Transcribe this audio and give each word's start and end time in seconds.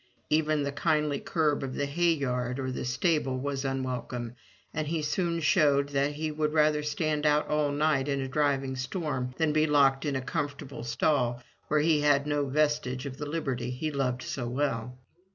Even 0.31 0.63
the 0.63 0.71
kindly 0.71 1.19
curb 1.19 1.61
of 1.61 1.75
the 1.75 1.85
hay 1.85 2.11
yard 2.13 2.59
or 2.59 2.71
the 2.71 2.85
stable 2.85 3.37
was 3.37 3.63
unwelcome, 3.63 4.33
and 4.73 4.87
he 4.87 5.03
soon 5.03 5.39
showed 5.39 5.89
that 5.89 6.13
he 6.13 6.31
would 6.31 6.53
rather 6.53 6.81
stand 6.81 7.23
out 7.23 7.47
all 7.49 7.71
night 7.71 8.07
in 8.07 8.19
a 8.19 8.27
driving 8.27 8.75
storm 8.75 9.35
than 9.37 9.53
be 9.53 9.67
locked 9.67 10.03
in 10.03 10.15
a 10.15 10.21
comfortable 10.21 10.83
stall 10.83 11.43
where 11.67 11.81
he 11.81 12.01
had 12.01 12.25
no 12.25 12.47
vestige 12.49 13.05
of 13.05 13.17
the 13.17 13.27
liberty 13.27 13.69
he 13.69 13.91
loved 13.91 14.23
so 14.23 14.47
well. 14.49 14.97